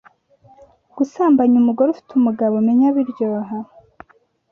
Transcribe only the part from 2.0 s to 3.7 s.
umugabo menya biryoha